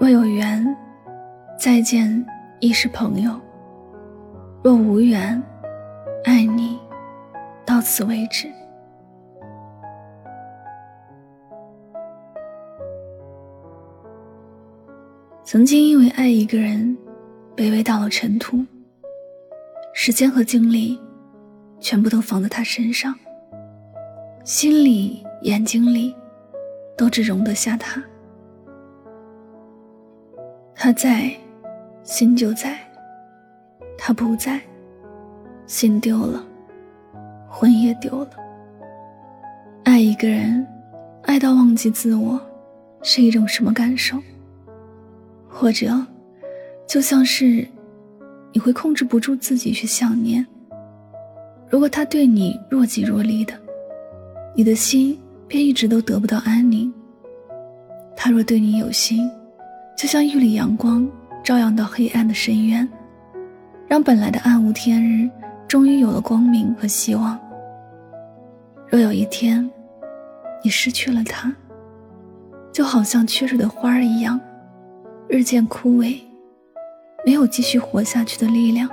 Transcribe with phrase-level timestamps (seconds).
[0.00, 0.64] 若有缘，
[1.58, 2.24] 再见
[2.60, 3.32] 亦是朋友；
[4.62, 5.42] 若无缘，
[6.24, 6.78] 爱你
[7.66, 8.48] 到此为止。
[15.42, 16.96] 曾经因为爱一个人，
[17.56, 18.64] 卑微到了尘土，
[19.92, 20.96] 时间和精力
[21.80, 23.12] 全部都放在他身上，
[24.44, 26.14] 心里、眼睛里
[26.96, 28.00] 都只容得下他。
[30.80, 31.28] 他在，
[32.04, 32.68] 心就在；
[33.98, 34.60] 他不在，
[35.66, 36.40] 心丢了，
[37.48, 38.30] 魂也丢了。
[39.82, 40.64] 爱一个人，
[41.24, 42.40] 爱到忘记自我，
[43.02, 44.16] 是一种什么感受？
[45.48, 46.06] 或者，
[46.86, 47.66] 就像是
[48.52, 50.46] 你会控制不住自己去想念。
[51.68, 53.52] 如果他对你若即若离的，
[54.54, 56.94] 你的心便一直都得不到安宁。
[58.14, 59.28] 他若对你有心，
[59.98, 61.04] 就像一缕阳光，
[61.42, 62.88] 照耀到黑暗的深渊，
[63.88, 65.28] 让本来的暗无天日，
[65.66, 67.36] 终于有了光明和希望。
[68.86, 69.68] 若有一天，
[70.62, 71.52] 你失去了他，
[72.72, 74.40] 就好像缺水的花儿一样，
[75.26, 76.16] 日渐枯萎，
[77.26, 78.88] 没有继续活下去的力量。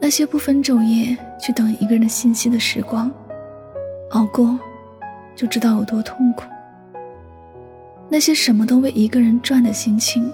[0.00, 3.08] 那些不分昼夜去等一个人的信息的时光，
[4.10, 4.58] 熬过，
[5.36, 6.42] 就知道有多痛苦。
[8.12, 10.32] 那些什么都为一个人转的心情，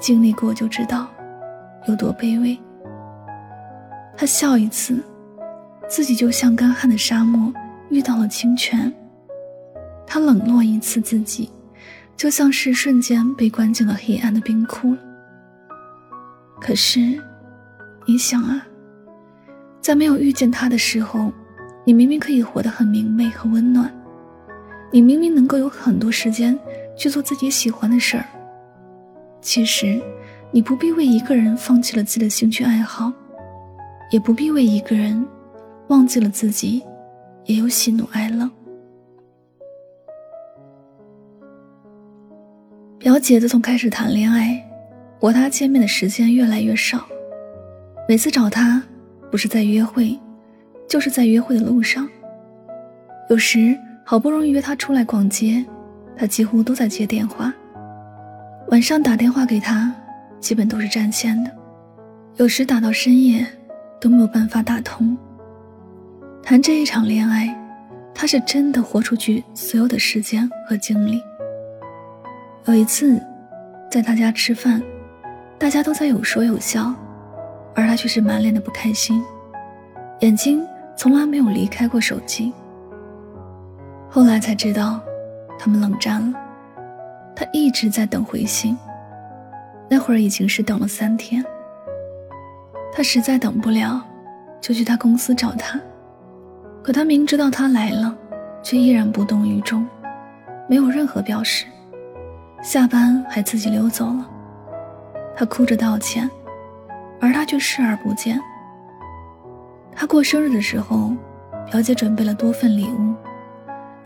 [0.00, 1.06] 经历过就知道
[1.86, 2.58] 有多卑微。
[4.16, 5.00] 他笑一次，
[5.88, 7.52] 自己就像干旱的沙漠
[7.90, 8.90] 遇到了清泉；
[10.04, 11.48] 他冷落一次自己，
[12.16, 14.96] 就像是瞬间被关进了黑暗的冰窟。
[16.60, 17.00] 可是，
[18.04, 18.66] 你想啊，
[19.80, 21.32] 在没有遇见他的时候，
[21.84, 23.94] 你明明可以活得很明媚和温暖，
[24.90, 26.58] 你明明能够有很多时间。
[26.96, 28.24] 去做自己喜欢的事儿。
[29.40, 30.00] 其实，
[30.50, 33.12] 你不必为一个人放弃了自己的兴趣爱好，
[34.10, 35.24] 也不必为一个人
[35.88, 36.82] 忘记了自己
[37.44, 38.50] 也有喜怒哀乐。
[42.98, 44.60] 表姐自从开始谈恋爱，
[45.20, 47.06] 和他见面的时间越来越少。
[48.08, 48.82] 每次找他，
[49.30, 50.18] 不是在约会，
[50.88, 52.08] 就是在约会的路上。
[53.28, 55.64] 有时好不容易约他出来逛街。
[56.16, 57.52] 他几乎都在接电话，
[58.68, 59.92] 晚上打电话给他，
[60.40, 61.50] 基本都是占线的，
[62.36, 63.46] 有时打到深夜
[64.00, 65.16] 都没有办法打通。
[66.42, 67.54] 谈这一场恋爱，
[68.14, 71.22] 他是真的豁出去所有的时间和精力。
[72.64, 73.20] 有一次，
[73.90, 74.82] 在他家吃饭，
[75.58, 76.94] 大家都在有说有笑，
[77.74, 79.22] 而他却是满脸的不开心，
[80.20, 80.66] 眼睛
[80.96, 82.54] 从来没有离开过手机。
[84.08, 84.98] 后来才知道。
[85.58, 86.38] 他们冷战了，
[87.34, 88.76] 他一直在等回信，
[89.88, 91.44] 那会儿已经是等了三天。
[92.92, 94.02] 他实在等不了，
[94.60, 95.78] 就去他公司找他，
[96.82, 98.16] 可他明知道他来了，
[98.62, 99.86] 却依然不动于衷，
[100.68, 101.66] 没有任何表示，
[102.62, 104.30] 下班还自己溜走了。
[105.36, 106.30] 他哭着道歉，
[107.20, 108.40] 而他却视而不见。
[109.94, 111.12] 他过生日的时候，
[111.70, 113.14] 表姐准备了多份礼物。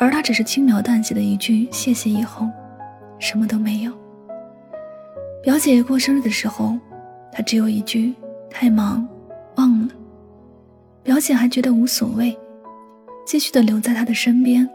[0.00, 2.48] 而他只是轻描淡写的一句谢谢以后，
[3.18, 3.92] 什么都没有。
[5.42, 6.74] 表姐过生日的时候，
[7.30, 8.14] 他只有一句
[8.50, 9.06] 太忙，
[9.56, 9.88] 忘了。
[11.02, 12.34] 表姐还觉得无所谓，
[13.26, 14.66] 继续的留在他的身边，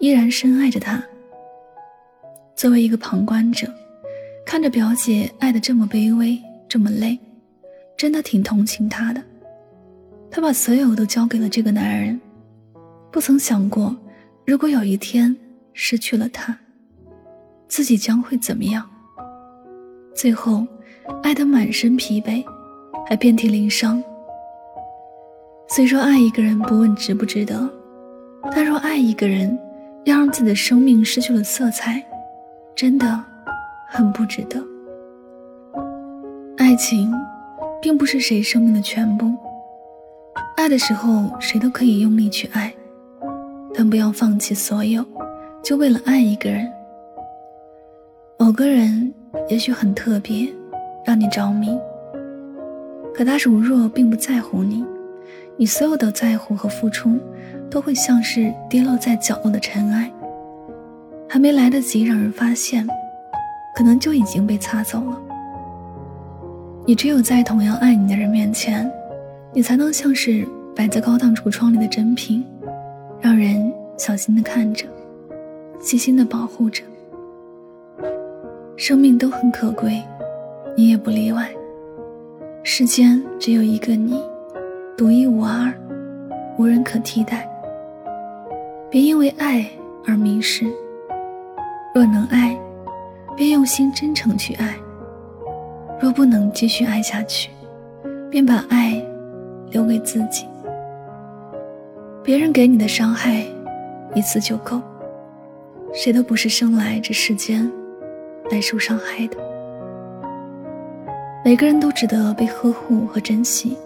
[0.00, 1.00] 依然深爱着他。
[2.56, 3.72] 作为一个旁观者，
[4.44, 6.36] 看着表姐爱的这么卑微，
[6.68, 7.16] 这么累，
[7.96, 9.22] 真的挺同情她的。
[10.28, 12.20] 她把所有都交给了这个男人，
[13.12, 13.96] 不曾想过。
[14.46, 15.36] 如果有一天
[15.72, 16.56] 失去了他，
[17.66, 18.88] 自己将会怎么样？
[20.14, 20.64] 最后，
[21.20, 22.44] 爱得满身疲惫，
[23.08, 24.00] 还遍体鳞伤。
[25.68, 27.68] 虽说爱一个人不问值不值得，
[28.52, 29.58] 但若爱一个人，
[30.04, 32.00] 要让自己的生命失去了色彩，
[32.76, 33.20] 真的
[33.88, 34.64] 很不值得。
[36.56, 37.12] 爱情，
[37.82, 39.34] 并不是谁生命的全部。
[40.56, 42.72] 爱的时候，谁都可以用力去爱，
[43.76, 45.04] 但不要放弃所有，
[45.62, 46.66] 就为了爱一个人。
[48.38, 49.12] 某个人
[49.50, 50.48] 也许很特别，
[51.04, 51.78] 让你着迷，
[53.14, 54.82] 可他如若并不在乎你，
[55.58, 57.18] 你所有的在乎和付出，
[57.70, 60.10] 都会像是跌落在角落的尘埃，
[61.28, 62.86] 还没来得及让人发现，
[63.76, 65.20] 可能就已经被擦走了。
[66.86, 68.90] 你只有在同样爱你的人面前，
[69.52, 72.42] 你才能像是摆在高档橱窗里的珍品，
[73.20, 74.86] 让人小心的看着，
[75.80, 76.82] 细心的保护着。
[78.76, 80.02] 生命都很可贵，
[80.76, 81.48] 你也不例外。
[82.62, 84.22] 世间只有一个你，
[84.96, 85.72] 独一无二，
[86.58, 87.48] 无人可替代。
[88.90, 89.66] 别因为爱
[90.06, 90.66] 而迷失，
[91.94, 92.56] 若能爱，
[93.34, 94.74] 便用心真诚去爱。
[95.98, 97.50] 若不能继续爱下去，
[98.30, 99.02] 便把爱
[99.70, 100.44] 留给自己。
[102.26, 103.46] 别人给你的伤害，
[104.12, 104.82] 一次就够。
[105.94, 107.70] 谁都不是生来这世间
[108.50, 109.36] 来受伤害的。
[111.44, 113.78] 每个人都值得被呵护和珍惜。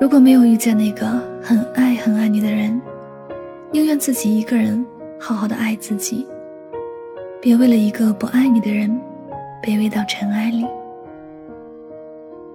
[0.00, 1.06] 如果没有遇见那个
[1.42, 2.80] 很爱很爱你的人，
[3.70, 4.82] 宁愿自己一个人
[5.20, 6.26] 好好的爱自己，
[7.38, 8.98] 别为了一个不爱你的人。
[9.62, 10.66] 卑微到尘埃里。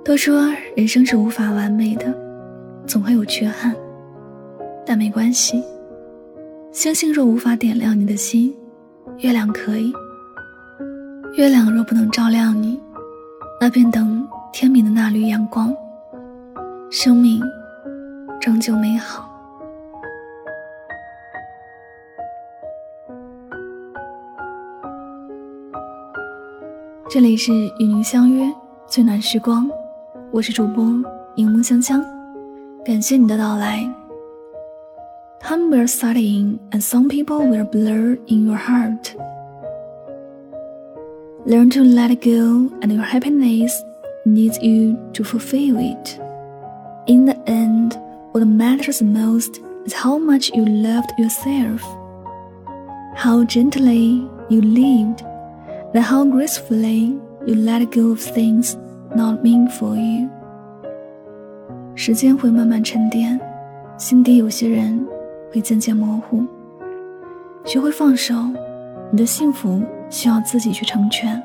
[0.04, 2.14] 都说人生是无法完美的，
[2.88, 3.74] 总会有缺憾，
[4.88, 5.62] 但没关系。
[6.72, 8.56] 星星若无法点亮你的心，
[9.18, 9.92] 月亮可以。
[11.36, 12.80] 月亮若不能照亮你，
[13.60, 15.76] 那便等天明的那缕阳光。
[16.90, 17.42] 生命
[18.40, 19.30] 终究美好。
[27.10, 28.50] 这里是与您相约
[28.86, 29.70] 最暖时光，
[30.32, 30.86] 我是主播
[31.36, 32.02] 柠檬香香，
[32.86, 33.86] 感谢你的到来。
[35.41, 39.15] Time will set in, and some people will blur in your heart.
[41.45, 43.73] Learn to let it go, and your happiness
[44.25, 46.19] needs you to fulfill it.
[47.07, 47.99] In the end,
[48.33, 51.83] what matters most is how much you loved yourself,
[53.17, 55.23] how gently you lived
[55.93, 58.79] Then how gracefully you let go of things
[59.15, 60.29] not meant for you。
[61.95, 63.39] 时间会慢慢沉淀，
[63.99, 65.07] 心底有些人
[65.58, 66.46] 会渐渐模糊。
[67.66, 68.36] 学会放手，
[69.10, 71.42] 你的幸福需要自己去成全。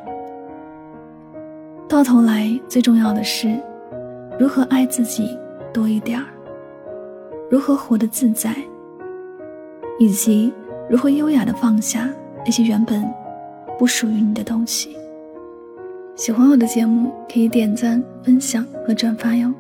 [1.89, 3.59] 到头来，最重要的是
[4.39, 5.35] 如何爱自己
[5.73, 6.27] 多一点儿，
[7.51, 8.55] 如何活得自在，
[9.99, 10.53] 以及
[10.91, 12.07] 如何优雅的放下
[12.45, 13.03] 那些原本。
[13.79, 14.95] 不属于你的东西。
[16.15, 19.51] 喜欢我的节目，可以点赞、分享和转发哟。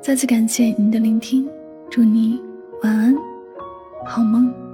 [0.00, 1.46] 再次感谢您的聆听，
[1.90, 2.40] 祝你
[2.82, 3.14] 晚安，
[4.06, 4.65] 好梦。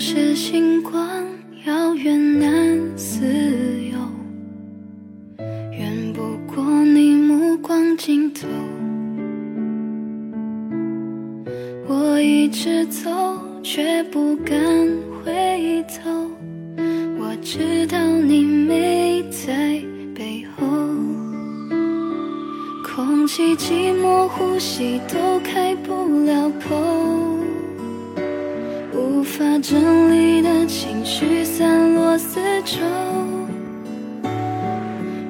[0.00, 1.06] 是星光
[1.66, 3.20] 遥远难自
[3.92, 3.98] 由，
[5.70, 8.48] 远不过你目光尽头。
[11.86, 13.10] 我一直走，
[13.62, 14.58] 却不敢
[15.22, 16.10] 回头。
[17.18, 19.82] 我知道你没在
[20.14, 20.66] 背后，
[22.82, 26.74] 空气寂寞，呼吸都开不了口。
[28.92, 32.78] 无法整理的情绪散落四周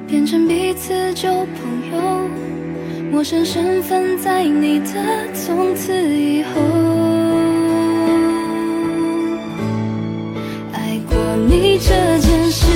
[0.07, 2.29] 变成彼此旧朋友
[3.11, 6.49] 陌生身份在你的从此以后。
[10.73, 12.70] 爱过你这件事。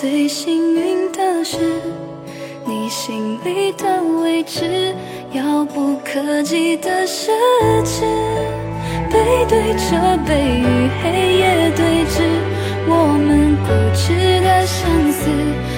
[0.00, 1.58] 最幸运的是，
[2.64, 4.94] 你心里的位置
[5.32, 7.28] 遥不可及的奢
[7.84, 8.00] 侈，
[9.10, 12.22] 背对着背与黑夜对峙，
[12.88, 15.28] 我们固执的相思，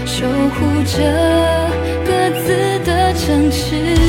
[0.07, 0.25] 守
[0.55, 1.02] 护着
[2.07, 4.01] 各自的城池。